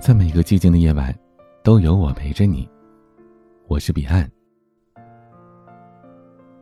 [0.00, 1.14] 在每个寂静的夜晚，
[1.62, 2.68] 都有我陪着你。
[3.66, 4.30] 我是彼岸。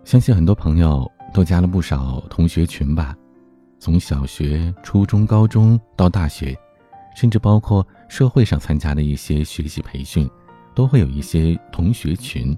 [0.05, 3.17] 相信很多朋友都加了不少同学群吧，
[3.81, 6.57] 从小学、初中、高中到大学，
[7.17, 10.29] 甚至包括社会上参加的一些学习培训，
[10.75, 12.57] 都会有一些同学群。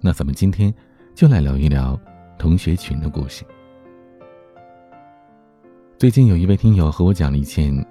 [0.00, 0.72] 那咱们今天
[1.14, 1.98] 就来聊一聊
[2.38, 3.44] 同学群的故事。
[5.98, 7.86] 最近有一位听友和我讲了一件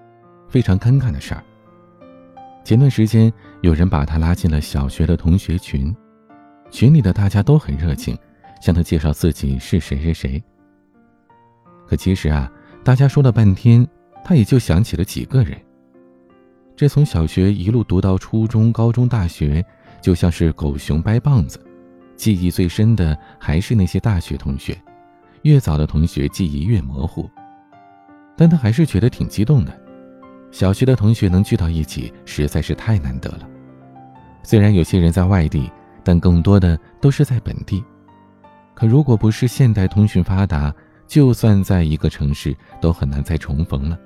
[0.47, 1.43] 非常尴尬的事儿。
[2.69, 5.91] 前段时间，有人把他拉进了小学的同学群，
[6.69, 8.15] 群里的大家都很热情，
[8.61, 10.43] 向他介绍自己是谁谁谁。
[11.87, 12.47] 可其实啊，
[12.83, 13.87] 大家说了半天，
[14.23, 15.59] 他也就想起了几个人。
[16.75, 19.65] 这从小学一路读到初中、高中、大学，
[19.99, 21.59] 就像是狗熊掰棒子，
[22.15, 24.79] 记忆最深的还是那些大学同学，
[25.41, 27.27] 越早的同学记忆越模糊。
[28.37, 29.88] 但他还是觉得挺激动的。
[30.51, 33.47] 小学的同学能聚到一起，实在是太难得了。
[34.43, 35.71] 虽然有些人在外地，
[36.03, 37.83] 但更多的都是在本地。
[38.73, 40.73] 可如果不是现代通讯发达，
[41.05, 43.99] 就算在一个城市，都很难再重逢了。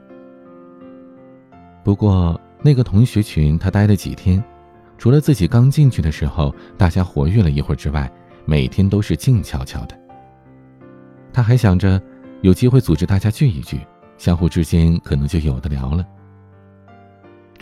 [1.83, 4.43] 不过那个同学群，他待了几天，
[4.97, 8.11] 除了自己刚进去的时候大家活跃了一会儿之外，
[8.45, 9.97] 每天都是静悄悄的。
[11.31, 12.01] 他还想着
[12.41, 13.79] 有机会组织大家聚一聚，
[14.17, 16.05] 相互之间可能就有的聊了。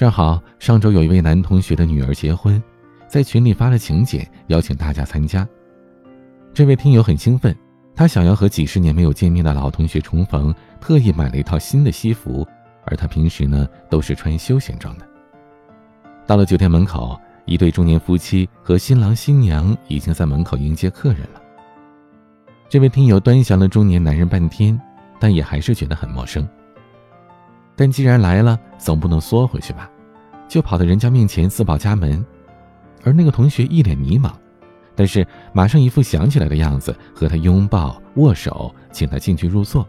[0.02, 2.60] 正好上周有一位男同学的女儿结婚，
[3.08, 5.48] 在群里发了请柬，邀请大家参加。
[6.56, 7.56] 这位听友很兴奋，
[7.96, 12.44] 他想要和几十年没有见面的老同学重逢，特意买了一套新的西服，
[12.86, 15.08] 而他平时呢都是穿休闲装的。
[16.26, 21.40] 到了酒店门口，一对中年夫妻和新郎新娘已经在门口迎接客人了。
[22.68, 24.82] 这位听友端详了中年男人半天，
[25.20, 26.50] 但也还是觉得很陌生。
[27.74, 29.90] 但既然来了，总不能缩回去吧，
[30.52, 32.24] 就跑到人家面前自报家门。
[33.06, 34.34] 而那个同学一脸迷茫，
[34.94, 39.88] 但是马上一副想起来的样子，和他拥抱握手，请他进去入座。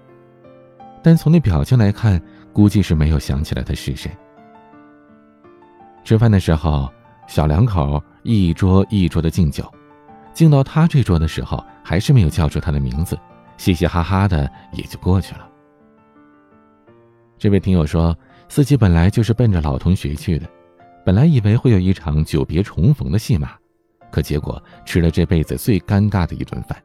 [1.02, 2.22] 但从那表情来看，
[2.52, 4.08] 估计是没有想起来他是谁。
[6.04, 6.88] 吃饭的时候，
[7.26, 9.68] 小两口一桌一桌的敬酒，
[10.32, 13.18] 敬到他这桌的时候，还是没有叫出他的名字，
[13.56, 15.48] 嘻嘻哈哈的也就过去了。
[17.36, 18.16] 这位听友说，
[18.52, 20.46] 自己本来就是奔着老同学去的，
[21.06, 23.56] 本来以为会有一场久别重逢的戏码，
[24.10, 26.76] 可结果吃了这辈子最尴尬的一顿饭。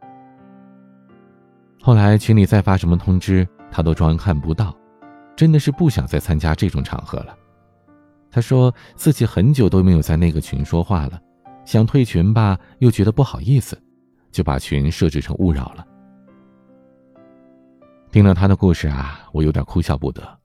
[1.82, 4.74] 后来群里再发什么通知，他都装看不到，
[5.36, 7.36] 真的是不想再参加这种场合了。
[8.32, 11.20] 他说自己很久都没有在那个群说话了，
[11.66, 13.78] 想退群吧，又觉得不好意思，
[14.32, 15.86] 就把群设置成勿扰了。
[18.10, 20.37] 听了他的故事啊，我有点哭笑不得。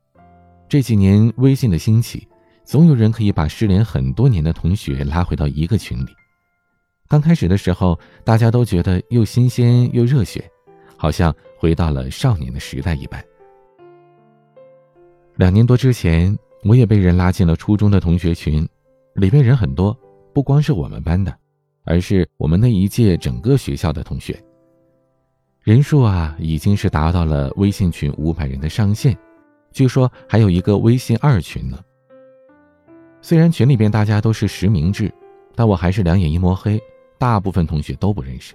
[0.73, 2.27] 这几年微信的兴起，
[2.65, 6.09] 总有人可以把失联很多年的同学拉回到一个群里。
[7.07, 10.51] 刚开始的时候，大家都觉得又新鲜又热血，
[10.97, 13.23] 好像回到了少年的时代一般。
[15.37, 16.35] 两年多之前，
[16.65, 18.67] 我也被人拉进了初中的同学群，
[19.17, 19.95] 里面人很多，
[20.33, 21.37] 不光是我们班的，
[21.85, 24.43] 而是我们那一届整个学校的同学。
[25.61, 29.15] 人数啊，已经是达到了微信群五百人的上限。
[29.73, 31.79] 据说还有一个微信二群呢。
[33.21, 35.13] 虽然群里边大家都是实名制，
[35.55, 36.81] 但我还是两眼一抹黑，
[37.19, 38.55] 大部分同学都不认识。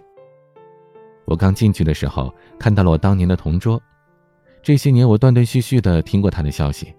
[1.26, 3.82] 我刚进去的时候看到了我当年的同桌，
[4.62, 6.94] 这些年我断断续续的听过他的消息，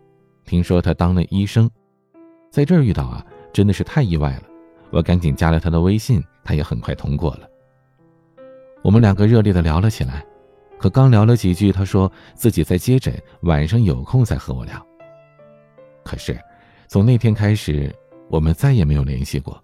[0.44, 1.70] 听说他当了医生，
[2.50, 4.42] 在这儿遇到啊，真的是太意外了。
[4.90, 7.48] 我赶紧加了他的微信，他也很快通过了。
[8.82, 10.24] 我们两个热烈的聊了起来。
[10.78, 14.86] 可刚聊了几句，他说自己在接诊，晚上有空再和我聊。
[16.04, 16.38] 可是，
[16.86, 17.94] 从那天开始，
[18.30, 19.62] 我们再也没有联系过，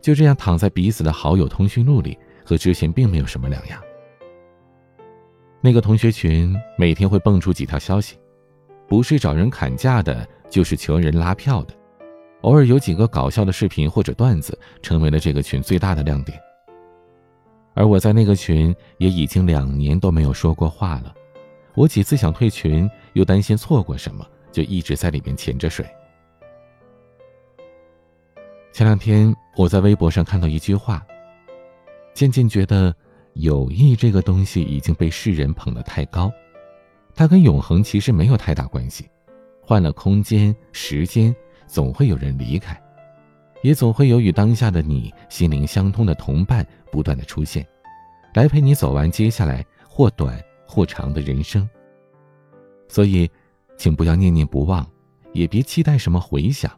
[0.00, 3.80] 就这样躺在彼此的好友通讯录里，和之前并没有什么两样。
[5.60, 8.18] 那个同学群每天会蹦出几条消息，
[8.88, 11.74] 不是找人砍价的，就是求人拉票的，
[12.40, 16.38] 偶尔有几个搞笑的视频或者段子，成为了这个群最大的亮点。
[17.74, 21.14] 而我在那个群也已经两年都没有说过话了，
[21.74, 25.84] 我几次想退群，又担心错过什么，就一直在里面潜着水。
[28.72, 31.04] 前两天我在微博上看到一句话，
[32.12, 32.94] 渐渐觉得
[33.34, 36.32] 友谊这个东西已经被世人捧得太高，
[37.14, 39.08] 它跟永恒其实没有太大关系，
[39.60, 41.34] 换了空间、时间，
[41.66, 42.80] 总会有人离开。
[43.62, 47.66] 也总会有与当下的你心灵相通的同伴不断的出现，
[48.34, 51.68] 来陪你走完接下来或短或长的人生。
[52.86, 53.28] 所以，
[53.76, 54.88] 请不要念念不忘，
[55.32, 56.70] 也别期待什么回响，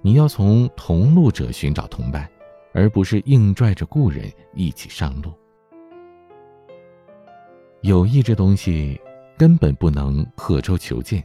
[0.00, 2.30] 你要从同路者寻找同伴，
[2.72, 5.32] 而不是硬拽着故人一起上路。
[7.80, 9.00] 友谊这东西
[9.36, 11.20] 根本不能刻舟求剑。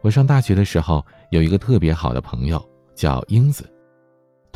[0.00, 3.72] 我上大学的时候有一个特别好的朋友叫英子，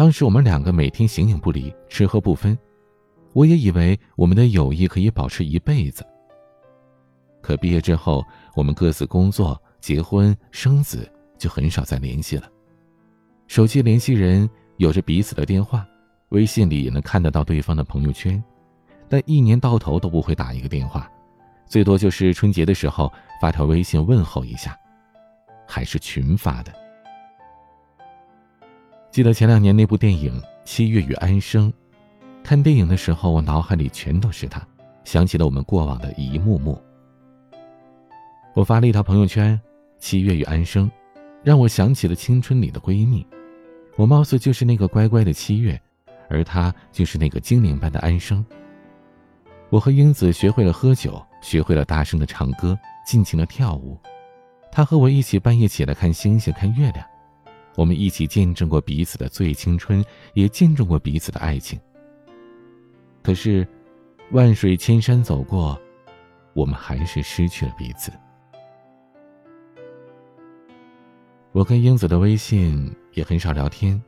[0.00, 2.58] 当时我们两个每天形影不离，吃喝不分，
[3.34, 6.02] 我也以为我们的友谊可以保持一辈子。
[7.42, 8.24] 可毕业之后，
[8.56, 11.06] 我们各自工作、结婚、生子，
[11.36, 12.48] 就很少再联系了。
[13.46, 14.48] 手机联系人
[14.78, 15.86] 有着彼此的电话，
[16.30, 18.42] 微信里也能看得到对方的朋友圈，
[19.06, 21.12] 但一年到头都不会打一个电话，
[21.66, 24.74] 最多就是春节的时候发条微信问候一下，
[25.68, 26.72] 还是群发的。
[29.10, 31.68] 记得前两年那部电影《七月与安生》，
[32.44, 34.64] 看电影的时候，我脑海里全都是他，
[35.02, 36.80] 想起了我们过往的一幕幕。
[38.54, 39.60] 我发了一条朋友圈
[39.98, 40.88] ：“七月与安生”，
[41.42, 43.26] 让我想起了青春里的闺蜜。
[43.96, 45.80] 我貌似就是那个乖乖的七月，
[46.28, 48.46] 而她就是那个精灵般的安生。
[49.70, 53.98] 我和英子学会了喝酒，学会了大声的唱歌，尽情的跳舞。
[54.70, 57.04] 她和我一起半夜起来看星星、看月亮。
[57.80, 60.04] 我们一起见证过彼此的最青春，
[60.34, 61.80] 也见证过彼此的爱情。
[63.22, 63.66] 可是，
[64.32, 65.80] 万水千山走过，
[66.52, 68.12] 我们还是失去了彼此。
[71.52, 73.98] 我跟英子的微信也很少聊天，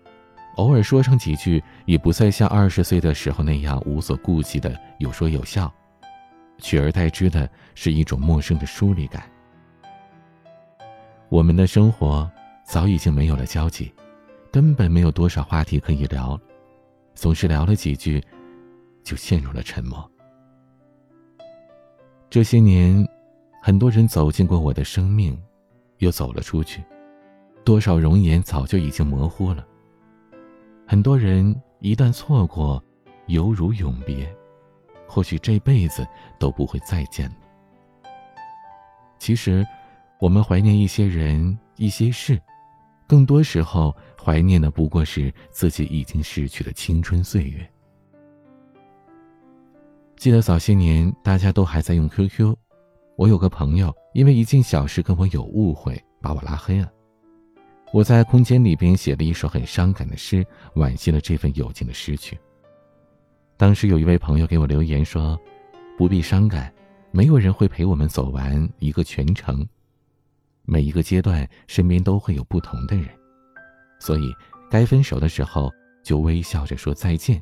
[0.57, 5.73] 偶尔说上几句，也不再像二十岁的时候那样无所顾忌的有说有笑，
[6.59, 9.23] 取而代之的是一种陌生的疏离感。
[11.31, 12.31] 我们的生活
[12.65, 13.93] 早已经没有了交集，
[14.51, 16.41] 根本没有多少话题可以聊，
[17.15, 18.23] 总是聊了几句，
[19.03, 20.09] 就陷入了沉默。
[22.31, 23.07] 这些年，
[23.61, 25.39] 很多人走进过我的生命，
[25.99, 26.83] 又走了出去。
[27.65, 29.67] 多少容颜早就已经模糊了。
[30.87, 32.83] 很多人一旦错过，
[33.27, 34.35] 犹如永别，
[35.07, 36.07] 或许这辈子
[36.39, 37.37] 都不会再见了。
[39.19, 39.65] 其实，
[40.19, 42.41] 我们怀念一些人、一些事，
[43.07, 47.69] 更多时候怀念的不过是自己已经逝去的青春岁月。
[50.17, 52.55] 记得早些年大家都还在用 QQ，
[53.17, 56.91] 我有个朋友因为一件小事跟我有误会，把我拉黑了。
[57.93, 60.47] 我在空间里边写了一首很伤感的诗，
[60.77, 62.39] 惋惜了这份友情的失去。
[63.59, 65.39] 当时有一位朋友给我留言说
[65.99, 66.73] ：“不必伤感，
[67.11, 69.67] 没有人会陪我们走完一个全程。
[70.65, 73.09] 每一个阶段，身边都会有不同的人，
[73.99, 74.33] 所以
[74.71, 75.71] 该分手的时候
[76.03, 77.41] 就微笑着说再见。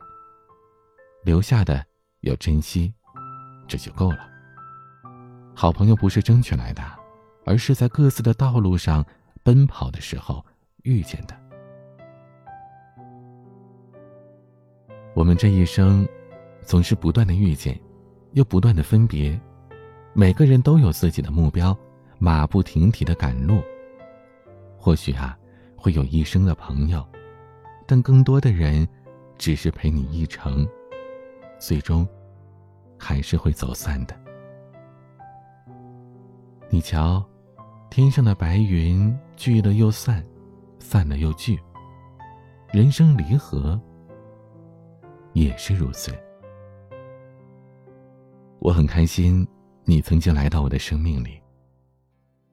[1.25, 1.85] 留下的
[2.21, 2.93] 要珍惜，
[3.69, 4.29] 这就够了。
[5.55, 6.83] 好朋友不是争取来的，
[7.45, 9.05] 而是在各自的道路上。”
[9.43, 10.45] 奔跑的时候
[10.83, 11.35] 遇见的，
[15.15, 16.07] 我们这一生
[16.61, 17.81] 总是不断的遇见，
[18.33, 19.41] 又不断的分别。
[20.13, 21.77] 每个人都有自己的目标，
[22.21, 23.61] 马不停蹄的赶路。
[24.79, 25.37] 或许啊，
[25.77, 27.05] 会有一生的朋友，
[27.85, 28.87] 但更多的人
[29.37, 30.65] 只是陪你一程，
[31.59, 32.07] 最终
[32.97, 34.15] 还是会走散的。
[36.69, 37.27] 你瞧。
[37.93, 40.25] 天上的白云聚了又散，
[40.79, 41.59] 散了又聚。
[42.73, 43.79] 人生离合
[45.33, 46.17] 也是如此。
[48.61, 49.45] 我很开心
[49.85, 51.40] 你曾经来到我的生命里，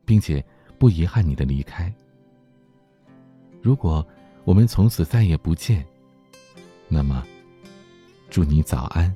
[0.07, 0.43] 并且
[0.79, 1.93] 不遗憾你的离开。
[3.61, 4.03] 如果
[4.43, 5.85] 我们从此再也不见，
[6.87, 7.23] 那么
[8.29, 9.15] 祝你早安、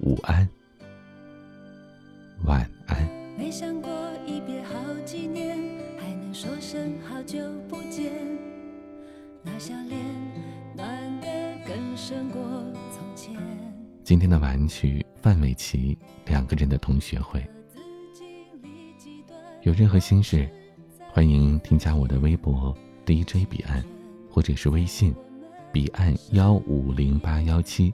[0.00, 0.46] 午安、
[2.44, 3.08] 晚安。
[3.38, 3.94] 没想过。
[6.34, 8.12] 说声好久不见，
[9.44, 9.96] 那笑脸
[10.76, 11.26] 暖得
[11.64, 12.42] 更胜过
[12.90, 13.32] 从前。
[14.02, 15.96] 今天的晚安曲，范玮琪
[16.28, 17.40] 《两个人的同学会》。
[19.64, 20.46] 有任何心事，
[21.10, 23.82] 欢迎添加我的微博 DJ 彼岸，
[24.30, 25.14] 或者是微信
[25.72, 27.90] 彼岸幺五零八幺七，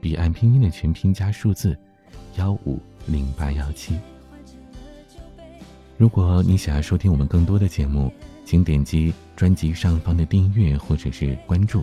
[0.00, 1.76] 彼岸拼音的全拼加数字
[2.36, 3.98] 幺五零八幺七。
[5.98, 8.12] 如果你想要收听我们更多的节目，
[8.44, 11.82] 请点击专辑上方的订阅或者是关注。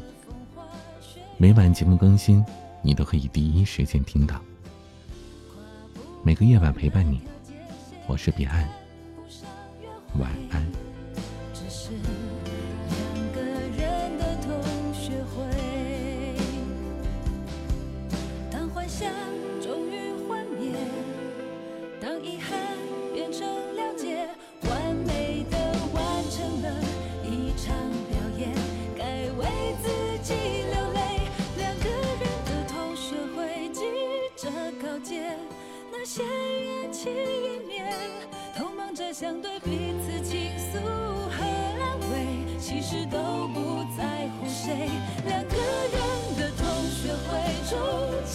[1.38, 2.42] 每晚节目更新，
[2.82, 4.40] 你都可以第一时间听到。
[6.24, 7.20] 每个夜晚陪伴你，
[8.08, 8.66] 我是彼岸，
[10.20, 10.81] 晚安。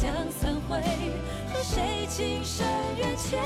[0.06, 0.80] 终将散会，
[1.52, 2.64] 和谁情深
[2.96, 3.40] 缘浅，